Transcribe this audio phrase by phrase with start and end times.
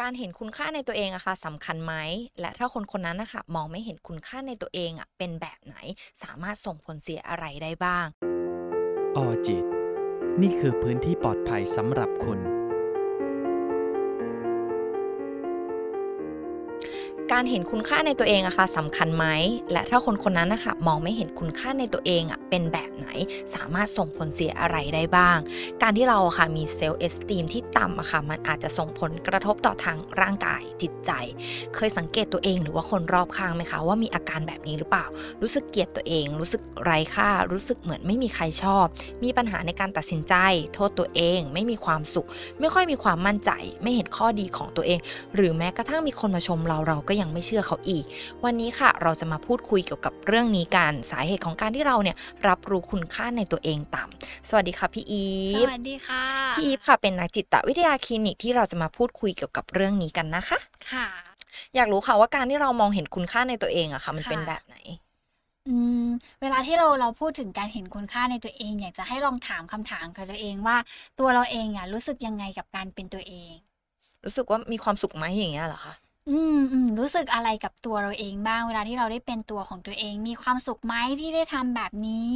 [0.00, 1.94] การเห็นคุณค่าในตัวเองอะค่ะสำคัญไหม
[2.40, 5.76] และถ้าคนคนนั้นนะคะมองไม่เห็นคุณค่าในตัวเองอะเป็นแบบไหน
[6.22, 8.06] สามารถส่งผลเสียอะไรได้บ้าง
[9.16, 9.64] ออจิต
[10.42, 12.38] นี่คือพื้นที่ปลอดภัยสำหรับคุณ
[17.40, 19.26] การเห็นคุณค่าในตัวเองอะค่ะสำคัญไหม
[19.72, 23.06] และถ้าคนคนนั้นนะคะมองไม่เห็นคุณค่าในตัวเองอะเป็นแบบไหน
[23.54, 25.38] สามารถส่งผลเสียอะไรได้บ้าง
[25.82, 31.10] การที่เราอะค่ะมีเซลล์เอสตีมที่ต่ำอะค่ะมันอาจจะส่งผลกระทบต่อทางร่างกายจิตใจ
[31.74, 35.06] เคยสังเกตตัวเองหรือว่าคนรอบข้างไหมคะ ว่ามีอาการแบบนี้หรือเปล่า
[35.42, 38.84] รู้สึกเกลียดตัวเอง รู้สึกไร้ค่า รู้สึกเหมือนไม่มีใครชอบ
[39.24, 40.34] มีปัญหาในการตัดสินใจ
[40.74, 42.26] โทษตัวเอง ไม่มีความสุข
[42.60, 43.50] ไม่ค่อยมีความมั่นใจ
[43.82, 44.98] ไม่เห็นข้อดีของตัวเอง
[45.34, 48.04] หรือแม้กระทั่งมีคนมาชมเราเราก็ยังไม่เชื่อเขาอีก
[48.44, 52.16] วันนี้ค่ะเราจะมาพูดคุยเกี่ยวกับเรื่องนี้กันสาเหตุของการที่เราเนี่ย
[52.48, 60.58] รับรู้คุณค่าในตัวเองต่ำสวัสดีค่ะพี่อีสฟวัสดีค่ะพี่อีฟค่ะเป็นนักจิตวิทยาคลินิกที่เราจะมาพูดคุยเกี่ยวกับเรื่องนี้กันนะคะ
[60.90, 61.08] ค่ะ
[61.74, 64.76] อยากรู้ค่ะว่าการที่เรามองเห็นคุณค่าในตัวเองอะค่ะ มันเป็นค่ะแบบไหน
[65.68, 66.04] อืม
[66.40, 70.76] เวลาที่เราเราพูดถึงการเห็นคุณค่าในตัวเอง อยากจะให้ลองถามคำถามกับตัวเองว่า
[71.18, 73.54] ตัวเราเองอะรู้สึกยังไงกับการเป็นตัวเอง
[74.24, 75.94] รู้สึกว่ามีความสุขไหมอย่างเงี้ยเหรอคะ
[76.28, 82.32] อืม อืม รู้สึกอะไรกับตัวเราเองบ้าง เวลาที่เราได้เป็นตัวของตัวเอง มีความสุขไหมที่ได้ทำแบบนี้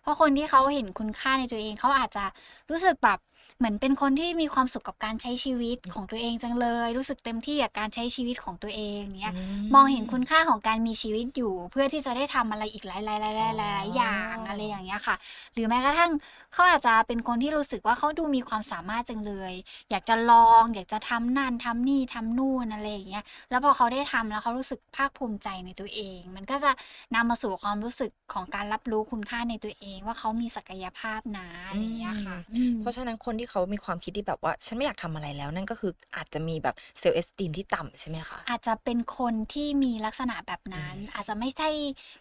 [0.00, 2.24] เพราะคนที่เขาเห็นคุณค่าในตัวเอง เขาอาจจะ
[2.70, 3.18] รู้สึกแบบ
[3.58, 9.34] เหมือนเป็นคนที่มีความสุขกับการใช้ชีวิตของตัวเองจังเลย รู้สึกเต็มที่กับการใช้ชีวิตของตัวเองเนี้ย
[9.74, 15.16] มองเห็นคุณค่าของการมีชีวิตอยู่ เพื่อที่จะได้ทำอะไรอีกหลายๆหลายๆหลายๆหลายๆอย่างอะไรอย่างเงี้ยค่ะ
[15.54, 16.12] หรือแม้กระทั่ง
[16.52, 19.52] เขาอาจจะเป็นคนที่รู้สึกว่าเขาดูมีความสามารถจังเลย
[19.90, 26.70] อยากจะลอง อยากจะทำนั่นทำนี่ทำนู่นอะไรอย่างเงี้ยแล้วพอเขาได้ทำแล้วเขารู้สึกภาคภูมิใจในตัวเอง มันก็จะ
[27.14, 41.68] นำมาสู่ความรู้สึกของการรับรู้คุณค่าในตัวเอง ว่าเขามีศักยภาพนะอะไรอย่างเงี้ยค่ะอืมเพราะฉะนั้นคนที่เขามีความคิดที่แบบว่า ฉันไม่อยากทำอะไรแล้ว นั่นก็คืออาจจะมีแบบ self-esteem ที่ต่ำใช่ไหมคะ อาจจะเป็นคนที่มีลักษณะแบบนั้น อาจจะไม่ใช่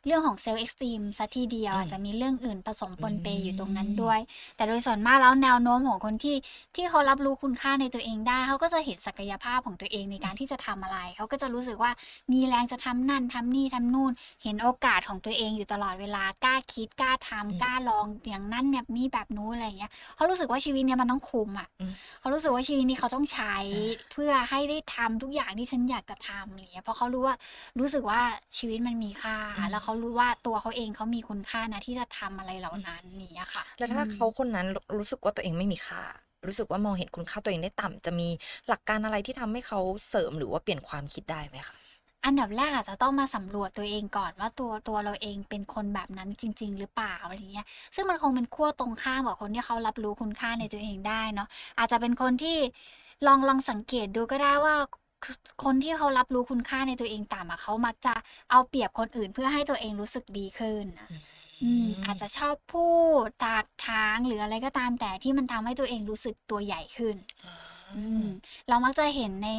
[0.06, 4.20] เรื่องของ self-esteem ซะทีเดียวอืมอาจจะมีเรื่องอื่นผสมปนเปอืมอยู่ตรงนั้นด้วย
[4.56, 6.36] แต่โดยส่วนมากแล้วแนวโน้มของคนที่
[6.76, 11.92] ที่เขารับรู้คุณค่าในตัวเองได้ เขาก็จะเห็นศักยภาพของตัวเองในการที่จะทำอะไร เขาก็จะรู้สึกว่า
[12.32, 14.12] มีแรงจะทำนั่นทำนี่ทำนู่น
[14.44, 27.36] เห็นโอกาสของตัวเองอยู่ตลอดเวลากล้าคิดกล้าทำอืมกล้าลองอย่างนั้นแบบนี้แบบนู้นอะไรอย่างเงี้ยเขารู้สึกว่าชีวิตเนี้ยมันต้องคุ้มอะอืมเขารู้สึกว่าชีวิตนี้เขาต้องใช้อ่าเพื่อให้ได้ทำทุกอย่างที่ฉันอยากจะทำอะไรเงี้ยเพราะเขารู้ว่า
[27.80, 28.22] รู้สึกว่า
[28.58, 29.38] ชีวิตมันมีค่า
[29.72, 33.04] แล้วเขารู้ว่าตัวเขาเองเขามีคุณค่านะที่จะทำอะไรเหล่านั้น
[33.36, 36.04] นี่ยค่ะ แล้วถ้าอืมเขาคนนั้นรู้รู้สึกว่าตัวเองไม่มีค่า
[36.48, 38.28] รู้สึกว่ามองเห็นคุณค่าตัวเองได้ต่ำจะมี
[38.68, 41.76] หลักการอะไรที่ทำให้เขาเสริมหรือว่าเปลี่ยนความคิดได้ไหมคะ
[42.26, 51.48] อันดับแรกอาจจะต้องมาสำรวจตัวเองก่อนว่าตัวตัวเราเองเป็นคนแบบนั้นจริง ๆ หรือเปล่าอะไรเงี้ย ซึ่งมันคงเป็นขั้วตรงข้ามกับคนที่เขารับรู้คุณค่าในตัวเองได้เนาะ
[51.80, 52.58] อาจจะเป็นคนที่
[53.28, 54.76] ลองลองสังเกตดูก็ได้ว่า
[55.64, 58.14] คนที่เขารับรู้คุณค่าในตัวเองต่ำอะเขามักจะ
[58.52, 61.10] เอาเปรียบคนอื่นเพื่อให้ตัวเองรู้สึกดีขึ้นอะ
[61.64, 62.90] อืมอาจจะชอบพู
[63.26, 67.75] ดตากทางหรืออะไรก็ตามแต่ที่มันทำให้ตัวเองรู้สึกตัวใหญ่ขึ้นอืม
[68.70, 69.50] เรามักจะเห็นใน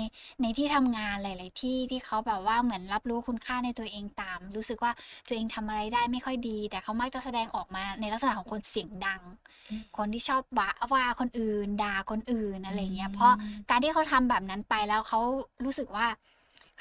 [0.43, 4.93] ในที่ทำงานหลาย ๆ ที่ที่เขาแบบว่าเหมือนรับรู้คุณค่าในตัวเองตาม รู้สึกว่า
[5.27, 9.23] ตัวเองทำอะไรได้ไม่ค่อยดี แต่เขามักจะแสดงออกมาในลักษณะของคนเสียงดัง
[9.71, 13.33] อืมคนที่ชอบว่าว่าคนอื่นด่าคนอื่นอะไรเงี้อืยมเพราะ
[13.71, 15.21] การที่เขาทำแบบนั้นไปแล้วเขา
[15.65, 16.07] รู้สึกว่า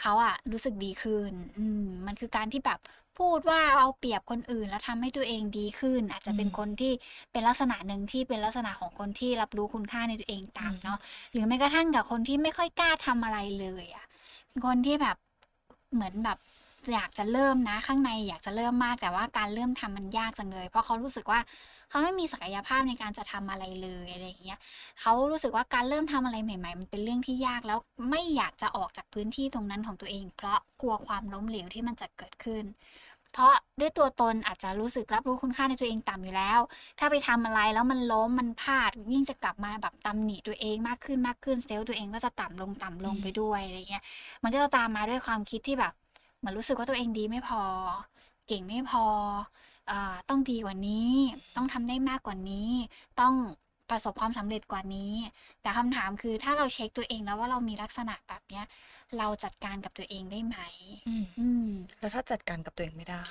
[0.02, 2.80] เขาอะรู้สึกดีขึ้น อืมมันคือการที่แบบ
[3.20, 6.94] พูดว่าเอาเปรียบคนอื่น แล้วทำให้ตัวเองดีขึ้น อาจจะเป็นคนที่
[7.32, 11.00] เป็นลักษณะหนึ่งที่เป็นลักษณะของคนที่รับรู้คุณค่าในตัวเองตามเนาะ
[11.32, 14.06] หรือแม้กระทั่งกับคนที่ไม่ค่อยกล้าทำอะไรเลยอะ
[14.48, 15.16] เป็นคนที่แบบ
[15.94, 16.38] เหมือนแบบ
[16.94, 21.40] อยากจะเริ่มนะ ข้างในอยากจะเริ่มมากแต่ว่าการเริ่มทำมันยากจังเลย เพราะเขารู้สึกว่า
[21.96, 24.60] เขาไม่มีศักยภาพในการจะทำอะไรเลยอะไรอย่างเงี้ย
[25.02, 27.80] เขารู้สึกว่าการเริ่มทำอะไรใหม่ ๆ มันเป็นเรื่องที่ยากแล้ว
[28.10, 32.64] ไม่อยากจะออกจากพื้นที่ตรงนั้นของตัวเอง เพราะกลัวความล้มเหลวที่มันจะเกิดขึ้น
[33.34, 36.60] เพราะด้วยตัวตนอาจจะรู้สึกรับรู้คุณค่าในตัวเองต่ำอยู่แล้ว
[37.00, 44.04] ถ้าไปทำอะไรแล้วมันล้มมันพลาดยิ่งจะกลับมาแบบตำหนิตัวเองมากขึ้นมากขึ้นเซลล์ตัวเองก็จะต่ำลงต่ำลงไปด้วยอะไรเงี้ย
[44.44, 45.94] มันก็จะตามมาด้วยความคิดที่แบบ
[46.38, 47.62] เหมือนรู้สึกว่าตัวเองดีไม่พอ
[48.48, 49.06] เก่งไม่พอ
[50.30, 51.12] ต้องดีกว่านี้
[51.56, 52.72] ต้องทำได้มากกว่านี้
[53.22, 53.34] ต้อง
[53.90, 55.14] ประสบความสำเร็จกว่านี้
[55.62, 58.66] แต่คำถามคือถ้าเราเช็คตัวเองแล้วว่าเรามีลักษณะแบบเนี้ย
[59.18, 60.58] เราจัดการกับตัวเองได้ไหม
[61.08, 63.24] อืมอืมแล้วถ้าจัดการกับตัวเองไม่ได้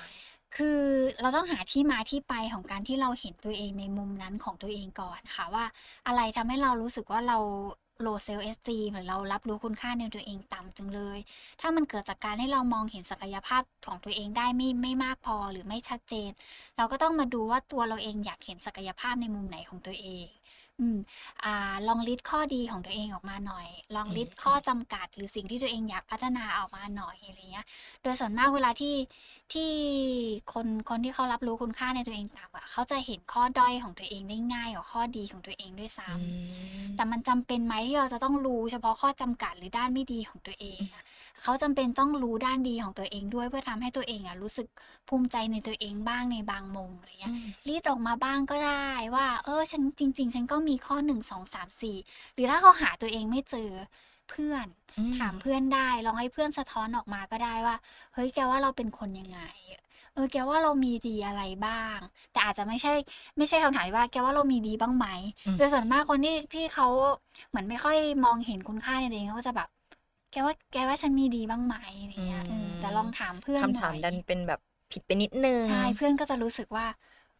[0.55, 0.81] คือ
[1.21, 5.65] เราต้องหาที่มาที่ไปของการที่เราเห็นตัวเองในมุมนั้นของตัวเองก่อนค่ะว่า
[6.07, 7.37] อะไรทำให้เรารู้สึกว่าเรา
[8.05, 11.19] low self esteem หรือเรารับรู้คุณค่าในตัวเองต่ำจังเลย
[11.61, 16.29] ถ้ามันเกิดจากการให้เรามองเห็นศักยภาพของตัวเองได้ไม่ไม่มากพอหรือไม่ชัดเจน
[16.77, 20.27] เราก็ต้องมาดูว่าตัวเราเองอยากเห็นศักยภาพในมุมไหนของตัวเอง
[20.81, 20.97] อืม
[21.43, 27.65] อ่าลองลิสต์ข้อดีของตัวเองออกมาหน่อย ลองลิสต์ข้อจำกัด หรือสิ่งที่ตัวเองอยากพัฒนาออกมาหน่อยอะไรเงี้ย
[28.01, 28.93] โดยส่วนมากเวลาที่
[29.53, 29.73] ที่
[30.53, 41.03] คนคนที่เขารับรู้คุณค่าในตัวเองต่ำอะเขาจะเห็นข้อด้อยของตัวเองได้ง่ายกว่าข้อดีของตัวเองด้วยซ้อืำมแต่มันจำเป็นไหมที่เราจะต้องรู้เฉพาะข้อจำกัดหรือด้านไม่ดีของตัวเองอะ
[41.41, 44.67] เขาจำเป็นต้องรู้ด้านดีของตัวเองด้วยเพื่อทำให้ตัวเองอะรู้สึก
[45.09, 51.97] ภูมิใจในตัวเองบ้างในบางมุมอะไรอืเงี้ยมลิสต์ออกมาบ้างก็ได้ว่า เออฉันจริง ๆ ฉันก็มีข้อ1 2 3 4
[52.33, 53.69] หรือถ้าเขาหาตัวเองไม่เจอ
[54.29, 54.84] เพื่อนอื
[55.17, 57.75] ถามมเพื่อนได้ลองให้เพื่อนสะท้อนออกมาก็ได้ว่า
[58.13, 59.39] เฮ้ยแกว่าเราเป็นคนยังไง
[60.13, 61.97] เออแกว่าเรามีดีอะไรบ้าง
[62.31, 62.93] แต่อาจจะไม่ใช่
[63.37, 65.07] ไม่ใช่คำถามที่ว่าแกว่าเรามีดีบ้างไหม
[65.45, 66.87] อืมโดยส่วนมากคนที่ที่เขา
[67.49, 69.69] เหมือนไม่ค่อยมองเห็นคุณค่าในตัวเองเขาก็จะแบบ
[70.31, 74.59] แกว่าแกว่าฉันมีดีบ้างไหมอะไรอืเงี้ยเออแต่มลองถามเพื่อนคำหถาน่มอยดันเป็นแบบ
[74.91, 76.85] ผิดไปนิดหนึ่งใช่เพื่อนก็จะรู้สึกว่า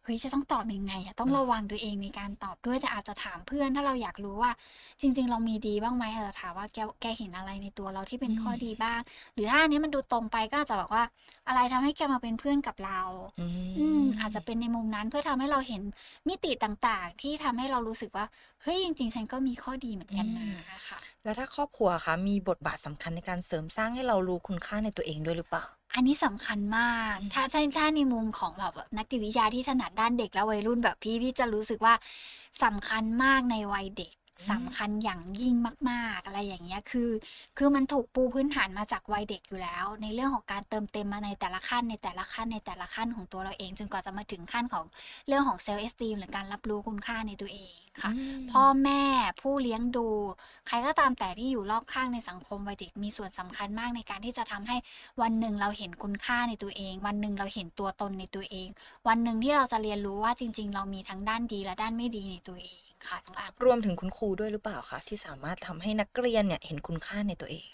[0.06, 4.52] เฮ้ยจะต้องตอบยังไงอะต้องอาระวังตัวเองในการตอบด้วยแต่อาจจะถามเพื่อนถ้าเราอยากรู้ว่า
[5.00, 9.00] จริง ๆ เรามีดีบ้างไหมอาจจะถามว่าแกแกเห็นอะไรในตัวเราที่เป็อืนข้อดีมบ้าง
[9.34, 11.04] หรือถ้าอันนี้มันดูตรงไปก็อาจจะบอกว่า
[11.48, 13.00] อะไรทำให้แกมาเป็นเพื่อนกับเรา
[13.38, 13.42] อื
[13.76, 15.82] อืมอาจจะมเป็นในมุมนั้นเพื่อทำให้เราเห็น
[16.28, 18.26] มิติต่างๆ ที่ทำให้เรารู้สึกว่า
[18.62, 25.64] เฮ้ยจริง ๆ ฉันก็มีข้อดีเหมือนอืกันนมะค่ะแล้วถ้าครอบครัวอะคะมีบทบาทสำคัญในการเสริมสร้างให้เรารู้คุณค่าในตัวเองด้วยหรือเปล่า?
[25.96, 31.94] อันนี้สำคัญมากอืมถ้าถ้าถ้าในมุมของแบบนักจิตวิทยาที่ถนัดด้านเด็กและวัยรุ่นแบบพี่พี่จะรู้สึกว่า
[32.62, 35.54] สำคัญมากในวัยเด็กอื สำมคัญอย่างยิ่ง
[35.90, 37.10] มาก ๆ อะไรอย่างเงี้ยคือ
[37.58, 44.84] คือมันถูกปูพื้นฐานมาจากวัยเด็กอยู่แล้ว ในเรื่องของการเติมเต็มมาในแต่ละขั้นในแต่ละขั้นในแต่ละขั้นของตัวเราเอง จนกว่าจะมาถึงขั้นของ
[45.28, 48.12] เรื่องของ self esteem หรือการรับรู้คุณค่าในตัวเองอืค่ะ
[48.50, 49.02] พ่อมแม่
[49.40, 50.08] ผู้เลี้ยงดู
[50.66, 54.76] ใครก็ตามแต่ที่อยู่รอบข้างในสังคมวัยเด็กมีส่วนสำคัญมากในการที่จะทำให้
[55.22, 58.68] วันหนึ่งเราเห็นคุณค่าในตัวเอง วันหนึ่งเราเห็นตัวตนในตัวเอง
[59.08, 67.68] วันหนึ่งที่เราจะเรียนรู้ว่าจริง ๆ เรามีทั้งด้านดีและด้านไม่ดีในตัวเอง ค่ะน้องอังรวมถึงคุณครูด้วยหรือเปล่าคะที่สามารถทำให้นักเรียนเนี่ยเห็นคุณค่าในตัวเอง?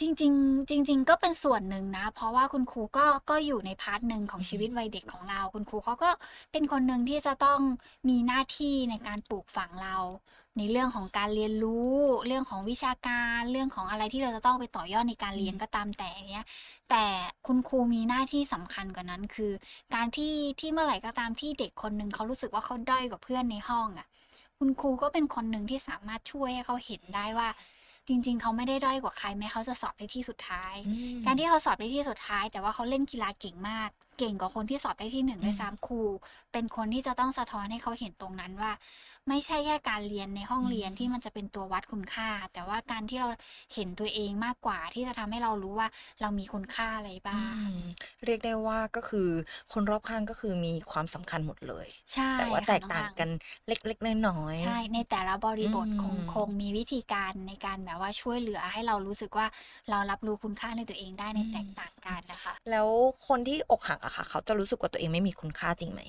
[0.00, 6.10] จริงๆ จริง ๆ ก็เป็นส่วนหนึ่งนะ เพราะว่าคุณครูก็ก็อยู่ในพาร์ตหนึ่งของอือชีฮึวิตวัยเด็กของเรา คุณครูเขาก็
[6.52, 7.60] เป็นคนหนึ่งที่จะต้อง
[8.08, 9.96] มีหน้าที่ในการปลูกฝังเรา
[10.58, 11.96] ในเรื่องของการเรียนรู้
[12.26, 16.46] เรื่องของวิชาการเรื่องของอะไรที่เราจะต้องไปต่อยอดในการอืเรียนมก็ตามแต่อย่างเงี้ย
[16.90, 17.04] แต่
[17.46, 19.52] คุณครูมีหน้าที่สำคัญกว่านั้นคือ
[19.94, 24.06] การที่ที่เมื่อไหร่ก็ตามที่เด็กคนหนึ่งเขารู้สึกว่าเขาด้อยกว่าเพื่อนในห้องอะ
[24.62, 27.48] คุณครูก็เป็นคนหนึ่งที่สามารถช่วยให้เขาเห็นได้ว่า
[28.08, 30.90] จริง ๆ เขาไม่ได้ด้อยกว่าใครแม้เขาจะสอบได้ที่สุดท้ายอื
[31.24, 36.00] การที่มเขาสอบได้ที่สุดท้าย แต่ว่าเขาเล่นกีฬาเก่งมาก เก่งกว่าคนที่สอบได้ที่1อืด้วยมซ้ำครู
[36.52, 38.72] เป็นคนที่จะต้องสะท้อนให้เขาเห็นตรงนั้นว่า
[39.28, 43.28] ไม่ใช่แค่การเรียนในห้องอืเรียนที่มมันจะเป็นตัววัดคุณค่า แต่ว่าการที่เรา
[43.74, 45.88] เห็นตัวเองมากกว่าที่จะทำให้เรารู้ว่า
[46.20, 47.76] เรามีคุณค่าอะไรอืบ้างม
[48.24, 49.28] เรียกได้ว่าก็คือ
[49.72, 53.28] คนรอบข้างก็คือมีความสำคัญหมดเลย ใช่ แต่ว่าค่แตะกน้องต่าอังงกัน
[53.66, 59.46] เล็กๆน้อยใช่ ในแต่ละบๆริอืบทคงคงมมีวิธีการในการแบบว่าช่วยเหลือให้เรารู้สึกว่า
[59.90, 62.88] เรารับรู้คุณค่าในตัวเองได้อืในแตมกต่างกันน่ะค่ะแล้ว
[63.26, 66.00] คนที่อกหักอะค่ะ เขาจะรู้สึกว่าตัวเองไม่มีคุณค่าจริงไหม?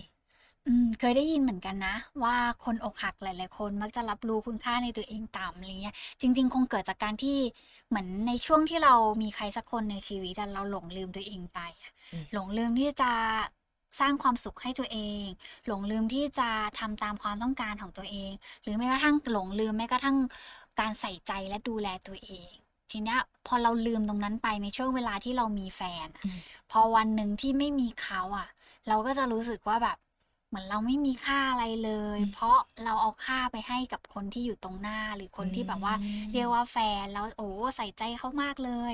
[0.68, 7.38] อืม เคยได้ยินเหมือนกันนะว่า คนอกหักหลาย ๆ คนมักจะรับรู้คุณค่าในตัวเองต่ำ อะไรเงี้ย จริง ๆ คงเกิดจากการที่
[7.90, 13.12] เหมือนในช่วงที่เรามีใครสักคนในชีวิตอะ เราหลงลืมตัวเองไปอะ อืม หลงลืมที่จะ
[14.00, 15.24] สร้างความสุขให้ตัวเอง
[15.68, 16.50] หลงลืมที่จะ
[16.80, 18.32] ทำตามความต้องการของตัวเอง
[18.64, 20.18] หรือแม้กระทั่ง หลงลืมแม้กระทั่ง
[20.80, 22.52] การใส่ใจและดูแลตัวเอง
[22.92, 28.48] ทีเนี้ยพอเราลืมตรงนั้นไปในช่วงเวลาที่เรามีแฟนอะอืม พอวันหนึ่งที่ไม่มีเขาอะ
[28.88, 29.98] เราก็จะรู้สึกว่าแบบ
[30.52, 35.94] เหมือนเราไม่มีค่าอะไรเลยอืมเพราะเราเอาค่าไปให้กับคนที่อยู่ตรงหน้าหรือคอืนที่แบบว่า
[36.34, 38.94] เรียกมว่าแฟนแล้วโอ้โฮใส่ใจเขามากเลย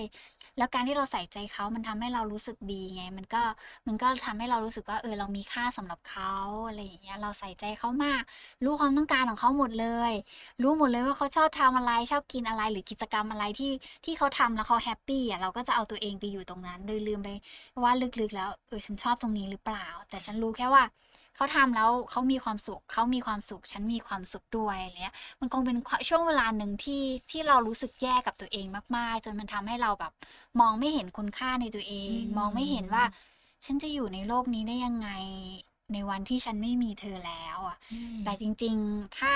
[0.58, 3.44] แล้วการที่เราใส่ใจเขามันทำให้เรารู้สึกดีไง มันก็
[3.88, 6.34] มันก็ทำให้เรารู้สึกว่าเออเรามีค่าสำหรับเขา
[6.68, 8.22] อะไรอย่างเงี้ยเราใส่ใจเขามาก
[8.64, 10.14] รู้ความต้องการของเขาหมดเลย
[10.64, 13.72] รู้หมดเลยว่าเขาชอบทำอะไรชอบกินอะไรหรือกิจกรรมอะไรที่
[14.06, 17.30] ที่เขาทำแล้วเขาแฮปปีอะเราก็จะเอาตัวเองไปอยู่ตรงนั้นโดยลืมไป
[17.84, 20.84] ว่าลึกๆแล้วเออฉันชอบตรงนี้หรือเปล่า แต่ฉันรู้แค่ว่า
[21.38, 27.02] เขาทำแล้วเขามีความสุขเขามีความสุข ฉันมีความสุขด้วยอะไรเงี้ยมันคงเป็นคช่วงเวลาหนึ่งที่
[27.32, 28.66] ที่เรารู้สึกแย่กับตัวเอง
[28.98, 30.14] มาก ๆ จนมันทำให้เราแบบ
[30.60, 33.28] มองไม่เห็นคุณค่าในตัวเออืงมองไม่เห็นว่าม
[33.66, 35.08] ฉันจะอยู่ในโลกนี้ได้ยังไง
[35.94, 39.34] ในวันที่ฉันไม่มีเธอแล้วอะอืแต่มจริงๆ ถ้า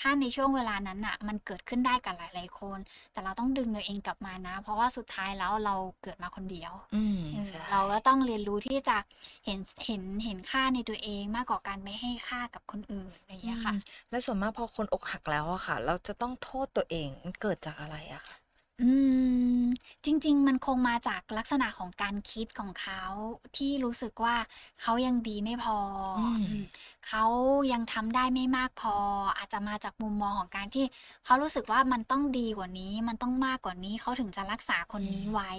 [0.00, 2.78] ถ้าในช่วงเวลานั้นน่ะ มันเกิดขึ้นได้กับหลายๆคน
[3.12, 8.96] แต่เราต้องดึงตัวเองกลับมานะ เพราะว่าสุดท้ายแล้วเราเกิดมาคนเดียวอืมเออใช่เราก็ต้องเรียนรู้ที่จะ
[9.46, 13.74] เห็นเห็นเห็นค่าในตัวเองมากกว่าการไปให้ค่ากับคนอื่นอะไรอย่างอืเงี้ยมค่ะ
[14.10, 18.36] แล้วส่วนมากพอคนอกหักแล้วอะค่ะ เราจะต้องโทษตัวเองมันเกิดจากอะไรอะคะ?
[18.80, 18.90] อื
[19.62, 19.64] ม
[20.04, 23.02] จจริง ๆ มันคงมาจากลักษณะของการคิดของเขา
[23.56, 24.36] ที่รู้สึกว่า
[24.80, 25.78] เขายังดีไม่พอ
[26.18, 26.64] อืม อืม
[27.06, 27.24] เขา
[27.72, 28.94] ยังทำได้ไม่มากพอ
[29.38, 30.84] อาจจะมาจากมุมมองของการที่
[31.24, 35.50] เขารู้สึกว่ามันต้องดีกว่านี้ มันต้องมากกว่านี้เขาถึงจะรักษาคนนี้ไว้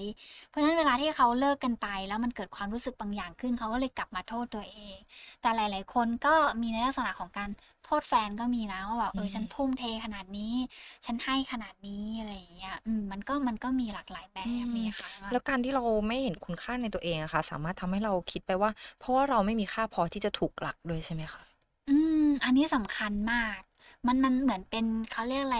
[0.48, 4.98] เพราะฉะนั้นเวลาที่เขาเลิกกันไป แล้วมันเกิดความรู้สึกบางอย่างขึ้น เขาก็เลยกลับมาโทษตัวเอง
[5.42, 10.56] แต่หลาย ๆ คนก็มีในลักษณะของการโท ษแฟนก็มีนะว่าแบบเอออืมฉันทุ่มเทขนาดนี้
[11.06, 21.42] ฉันให้ขนาดนี้อะไรอย่างเงี้ยอืมมันก็มันก็มีหลากหลายแบบนี่ค่ะ แล้วการที่เราไม่เห็นคุณค่าในตัวเองอะค่ะ สามารถทำให้เราคิดไปว่า เพราะว่าเราไม่มีค่าพอที่จะถูกรักด้วยใช่ไหมคะ
[21.90, 23.60] อืม อันนี้สำคัญมาก
[24.08, 25.60] มันมันเหมือนเป็นเขาเรียกอะไร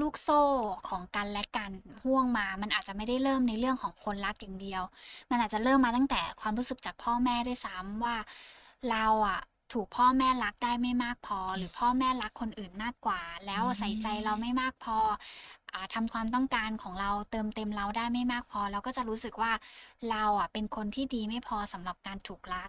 [0.00, 0.40] ลูกโซ่
[0.88, 1.70] ของกันและกัน
[2.04, 4.82] ห่วงมา มันอาจจะไม่ได้เริ่มในเรื่องของคนรักอย่างเดียว
[5.30, 8.16] มันอาจจะเริ่มมาตั้งแต่ความรู้สึกจากพ่อแม่ด้วยซ้ำว่า
[8.90, 9.40] เราอะ
[9.74, 14.98] ถูกพ่อแม่รักได้ไม่มากพอ หรือพ่อแม่รักคนอื่นมากกว่า แล้วอืมใส่ใจเราไม่มากพอ
[15.72, 19.52] อ่าทำความต้องการของเราเติมเต็มเราได้ไม่มากพอ เราก็จะรู้สึกว่า
[20.10, 22.68] เราอะเป็นคนที่ดีไม่พอสำหรับการถูกรัก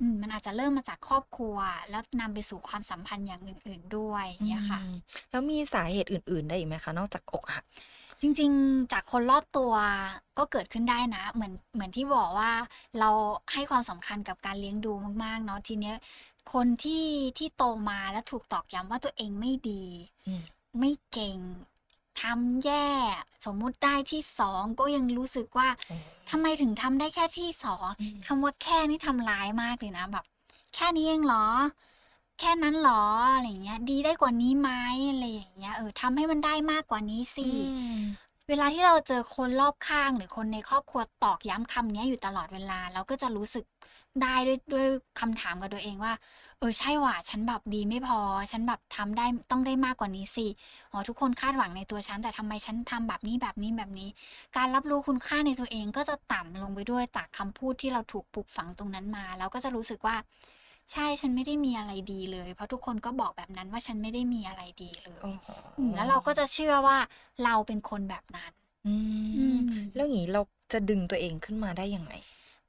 [0.00, 1.56] อืมมันอาจจะเริ่มมาจากครอบครัว
[1.90, 4.92] แล้วนำไปสู่ความสัมพันธ์อย่างอื่น ๆด้วยอย่างเงี้ยค่ะอืม
[5.30, 7.64] แล้วมีสาเหตุอื่น ๆ ได้อีกไหมคะ นอกจากอกหัก
[8.20, 9.72] จริง ๆ จากคนรอบตัว
[10.38, 12.52] ก็เกิดขึ้นได้นะ เหมือนเหมือนที่บอกว่า
[13.00, 13.10] เรา
[13.52, 14.92] ให้ความสำคัญกับการเลี้ยงดู
[15.24, 15.96] มากๆเนาะทีเนี้ย
[16.52, 17.06] คนที่
[17.38, 19.84] ที่โตมาแล้วถูกตอกย้ำว่าตัวเองไม่ดี
[20.26, 20.42] อืม
[20.78, 21.38] ไม่เก่ง
[22.22, 22.88] ทำแย่
[23.44, 25.96] สมมุติได้ที่สองก็ยังรู้สึกว่าโอ้
[26.30, 30.24] ทำไมถึงทำได้แค่ที่สองอืม คำว่าแค่นี่ทำร้ายมากเลยนะแบบ
[30.74, 31.46] แค่นี้เองเหรอ
[32.40, 34.70] แค่นั้นเหรออะไรอย่างเงี้ย ดีได้กว่านี้ไหม
[35.10, 38.00] อะไรอย่างเงี้ยเออทำให้มันได้มากกว่านี้สิอืม
[38.48, 43.64] เวลาที่เราเจอคนรอบข้างหรือคนในครอบครัวตอกย้ำคำเนี้ยอยู่ตลอดเวลา เราก็จะรู้สึก
[44.22, 44.86] ได้ด้วยด้วย
[45.20, 46.12] คำถามกับตัวเองว่า
[46.58, 48.18] เออใช่ว่ะฉันแบบดีไม่พอ
[48.52, 50.46] ฉันแบบทำได้ต้องได้มากกว่านี้สิ
[50.92, 54.08] อ๋อทุกคนคาดหวังในตัวฉัน แต่ทำไมฉันทำแบบนี้แบบนี้แบบนี้
[54.56, 60.16] การรับรู้คุณค่าในตัวเองก็จะต่ำลงไปด้วยจากคำพูดที่เราถูกปลูกฝังตรงนั้นมา แล้วก็จะรู้สึกว่า
[60.92, 65.46] ใช่ฉันไม่ได้มีอะไรดีเลย เพราะทุกคนก็บอกแบบนั้นว่าฉันไม่ได้มีอะไรดีเลยโอ้โห
[65.76, 66.98] อืมแล้วเราก็จะเชื่อว่า
[67.44, 68.52] เราเป็นคนแบบนั้น
[68.86, 68.94] อื
[69.34, 70.42] อืมมแล้วอย่างนี้เรา
[70.72, 72.12] จะดึงตัวเองขึ้นมาได้ยังไง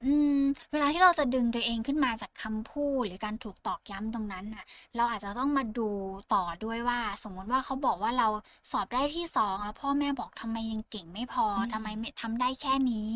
[0.04, 5.90] อืม เวลาที่เราจะดึงตัวเองขึ้นมาจากคำพูด หรือการถูกตอกย้ำตรงนั้นน่ะ เราอาจจะต้องมาดู
[6.34, 8.28] ต่อด้วยว่า สมมติว่าเขาบอกว่าเรา
[8.72, 13.12] สอบได้ที่สองแล้วพ่อแม่บอกทำไมยังเก่งไม่พออืมทำไมไม่ทำได้แค่นี้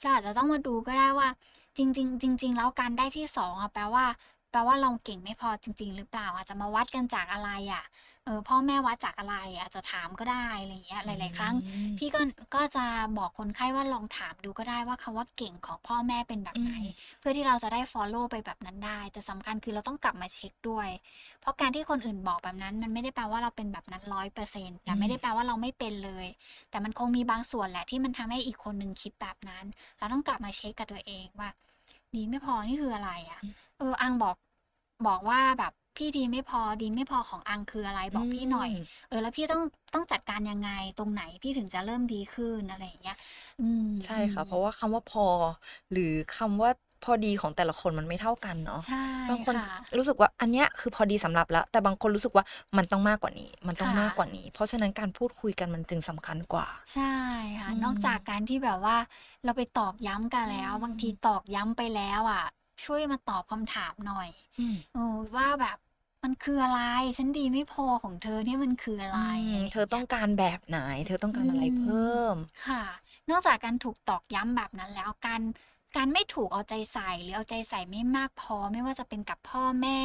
[0.00, 1.28] เราอาจจะต้องมาดูก็ได้ว่า
[1.76, 4.04] จริง ๆ จริง ๆ แล้วการได้ที่สองอะแปลว่า
[4.35, 7.84] แป ลว่าเราเก่งไม่พอจริง ๆ หรือเปล่า อาจจะมาวัดกันจากอะไรอะ
[8.24, 12.20] เออพ่อแม่วัดจากอะไรอาจจะถามก็ได้อะไรอย่างเงี้ยหลาย ๆ ครั้งอืมพี่ก็
[12.54, 12.84] ก็จะ
[13.18, 20.88] บอกคนไข้ว่าลองถามดูก็ได้ว่าคำว่าเก่งของพ่อแม่เป็นแบบไหนอืมเพื่อที่เราจะได้ follow ไปแบบนั้นได้ แต่สำคัญคือเราต้องกลับมาเช็คด้วย
[21.40, 26.26] เพราะการที่คนอื่นบอกแบบนั้น มันไม่ได้แปลว่าเราเป็นแบบนั้นร้อยเปอร์เซ็นต์แต่ไม่ได้แปลว่าเราไม่เป็นเลย
[26.70, 29.64] แต่มันคงมีบางส่วนแหละที่มันทำให้อีกคนหนึ่งคิดแบบนั้น
[29.98, 31.50] เราต้องกลับมาเช็คกับตัวเองว่า
[32.14, 33.40] ดีไม่พอนี่คืออะไรอะ
[33.78, 34.36] เอออังบอก
[35.04, 39.62] บอกว่าแบบพี่ดีไม่พอดีไม่พอของอังคืออะไรบอกพี่หน่อยมเออ แล้วพี่ต้อง
[39.94, 43.16] ต้องจัดการยังไงตรงไหนพี่ถึงจะเริ่มดีขึ้นอะไรอย่างเงี้ย
[43.58, 45.26] อืมใช่ค่ะอืมเพราะว่าคำว่าพอ
[45.92, 46.70] หรือคำว่า
[47.04, 48.96] พอดีของแต่ละคนมันไม่เท่ากันเนาะใช่
[49.28, 52.44] บางคนค่ะรู้สึกว่าอันเนี้ยคือพอดีสำหรับแล้ว แต่บางคนรู้สึกว่า
[52.76, 57.02] มันต้องมากกว่านี้ มันต้องค่ะมากกว่านี้ เพราะฉะนั้นการพูดคุยกันมันจึงสำคัญกว่า ใช่
[57.60, 58.96] ค่ะอืมนอกจากการที่แบบว่า
[59.44, 62.42] เราไปตอกย้ำกันแล้วอืมบางทีตอกย้ำไปแล้วอะ
[62.84, 65.76] ช่วยมาตอบคำถามหน่อยอืมเออว่าแบบ
[66.22, 66.80] มันคืออะไร
[67.18, 71.94] ฉันดีไม่พอของเธอเนี่ยมันคืออะไรอืมอะไร เธอต้องการแบบไหน เธอต้องการอะไรเพิ่
[72.34, 72.82] ม ค่ะ
[73.30, 75.42] นอกจากการถูกตอกย้ำแบบนั้นแล้วการ
[75.96, 80.00] การไม่ถูกเอาใจใส่ หรือเอาใจใส่ไม่มากพอ ไม่ว่าจะเป็นกับพ่อแม่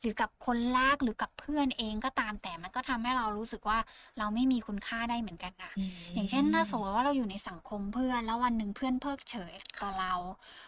[0.00, 3.78] หรือกับคนรักหรือกับเพื่อนเองก็ตามแต่มันก็ทำให้เรารู้สึกว่า
[4.18, 5.72] เราไม่มีคุณค่าได้เหมือนกันนะ
[6.14, 10.14] อย่างเช่นถ้าสมมติว่าเราอยู่ในสังคมเพื่อนแล้ววันหนึ่งเพื่อนเพิกเฉยต่อเรา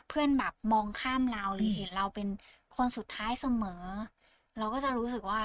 [0.08, 2.28] เพื่อนแบบมองข้ามเราหรือมเห็นเราเป็น
[2.76, 3.82] คนสุดท้ายเสมอ
[4.58, 5.40] เราก็จะรู้สึกว่า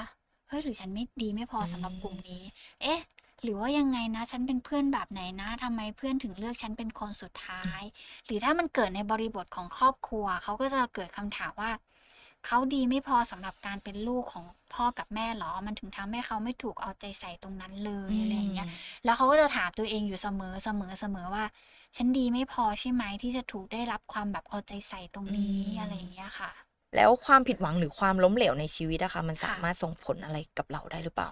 [0.48, 2.42] เฮ้ยหรือฉันไม่ดีไม่พอสำหรับกลุ่มนี้
[2.82, 3.00] เอ๊ะ
[3.42, 7.82] หรือว่ายังไงนะ ฉันเป็นเพื่อนแบบไหนนะทำไมเพื่อนถึงเลือกฉันเป็นคนสุดท้าย
[8.26, 11.70] หรือถ้ามันเกิดในบริบทของครอบครัว เขาก็จะเกิดคำถามว่า
[12.46, 18.68] เขาดีไม่พอสำหรับการเป็นลูกของพ่อกับแม่หรอ มันถึงทำให้เขาไม่ถูกเอาใจใส่ตรงนั้นเลยอะไรอย่างเงี้ย
[19.04, 21.44] แล้วเขาก็จะถามตัวเองอยู่เสมอเสมอเสมอว่า
[21.96, 26.50] ฉันดีไม่พอใช่ไหมที่จะถูกได้รับความแบบเอาใจใส่ตรงนี้อืม อะไรอย่างเงี้ยค่ะ
[26.96, 31.28] แล้วความผิดหวังหรือความล้มเหลวในชีวิตอะค่ะมันค่ะสามารถส่งผลอะไรกับเราได้หรือเปล่า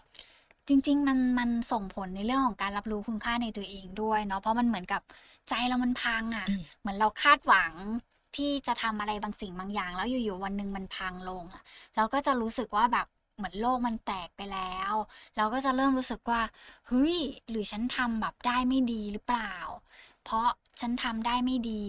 [0.69, 5.03] จริง ๆ มัน มันส่งผลในเรื่องของการรับรู้คุณค่าในตัวเองด้วยเนาะ เพราะมันเหมือนกับ
[5.49, 7.73] ใจเรามันพังอะ่ะ อืม เหมือนเราคาดหวัง
[8.37, 11.63] ที่จะทำอะไรบางสิ่งบางอย่าง แล้วอยู่ๆวันหนึ่งมันพังลงอะ
[11.97, 14.93] เราก็จะรู้สึกว่าแบบเหมือนโลกมันแตกไปแล้ว
[15.37, 16.41] เราก็จะเริ่มรู้สึกว่า
[16.89, 17.17] เฮ้ย
[17.51, 19.53] หรือฉันทำแบบได้ไม่ดีหรือเปล่า
[20.25, 20.49] เพราะ
[20.81, 21.85] ฉันทำได้ไม่ดี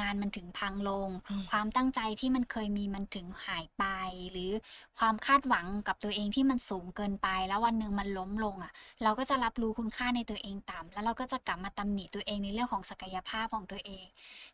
[0.00, 1.08] งานมันถึงพังลง
[1.50, 3.84] ความตั้งใจที่มันเคยมีมันถึงหายไป
[4.32, 4.50] หรือ
[4.98, 8.72] ความคาดหวังกับตัวเองที่มันสูงเกินไป แล้ววันหนึ่งมันล้มลงอะ
[9.02, 14.06] เราก็จะรับรู้คุณค่าในตัวเองต่ำแล้วเราก็จะกลับมาตำหนิตัวเองในเรื่องของศักยภาพของตัวเอง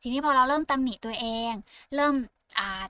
[0.03, 1.53] ทีนี้พอเราเริ่มตำหนิตัวเอง
[1.95, 2.15] เริ่ม
[2.59, 2.85] อ่า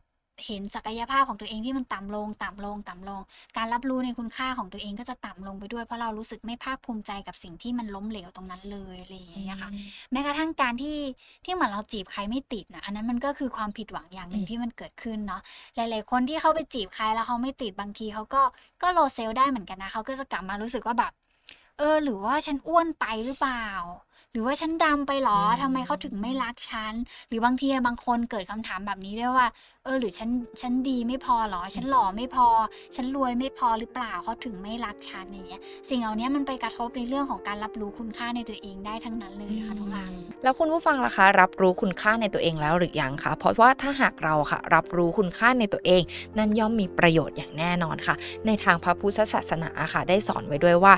[0.47, 3.21] เห็นศักยภาพของตัวเองที่มันต่ำลง ต่ำลง ต่ำลง
[3.57, 9.71] การรับรู้ในคุณค่าของตัวเองก็จะต่ำลงไปด้วย เพราะเรารู้สึกไม่ภาคภูมิใจกับสิ่งที่มันล้มเหลวตรงนั้นเลยอะไรอย่างเงี้ยค่ะ
[10.13, 10.99] แม้กระทั่งการที่
[11.45, 15.43] ที่เหมือนเราจีบใครไม่ติดนะอันนั้นมันก็คือความผิดหวังอย่างหนึ่งอืมที่มันเกิดขึ้นเนาะ
[15.77, 18.43] หลาย ๆ คนที่เขาไปจีบใครแล้วเขาไม่ติดบางทีเขาก็
[18.83, 21.13] ก็โลเซลได้เหมือนกันนะเขาก็จะกลับมารู้สึกว่าแบบ
[21.79, 23.67] เออหรือว่าฉันอ้วนไปหรือเปล่า
[24.33, 26.95] หรือว่าฉันดำไปหรออืมทำไมเขาถึงไม่รักฉัน
[27.29, 29.47] หรือบางทีบางคนเกิดคำถามแบบนี้ด้วยว่า
[29.85, 32.47] เออหรือฉันฉันดีไม่พอหรอ ฉันหล่อไม่พอ
[32.97, 46.03] ฉันรวยไม่พอหรือเปล่าเขาถึงไม่รักฉันอย่างเงี้ยสิ่งเหล่านี้มันไปกระทบในเรื่องของการรับรู้คุณค่าในตัวเองได้ทั้งนั้นเลยค่ะน้องอังแล้วคุณผู้ฟังล่ะคะ รับรู้คุณค่าในตัวเองแล้วหรือยังคะเพราะว่าถ้าหากเราค่ะ รับรู้คุณค่าในตัวเอง
[46.39, 48.15] นั่นย่อมมีประโยชน์อย่างแน่นอนค่ะ
[48.47, 50.95] ในทางพระพุทธศาสนาค่ะ ได้สอนไว้ด้วยว่า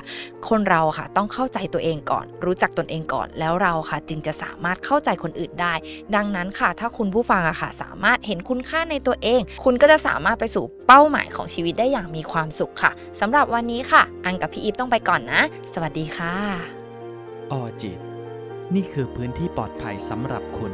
[0.49, 5.73] คนเราค่ะต้องเข้าใจตัวเองก่อน รู้จักตนเองก่อน แล้วเราค่ะ จึงจะสามารถเข้าใจคนอื่นได้
[6.15, 15.41] ดังนั้นค่ะ ถ้าคุณผู้ฟังอะค่ะ สามารถเห็นคุณค่าในตัวเอง คุณก็จะสามารถไปสู่เป้าหมายของชีวิตได้อย่างมีความสุขค่ะสำหรับวันนี้ค่ะ อังกับพี่อีฟต้องไปก่อนนะ
[15.73, 16.35] สวัสดีค่ะ
[17.51, 17.99] ออจิต
[18.75, 20.73] นี่คือพื้นที่ปลอดภัยสำหรับคุณ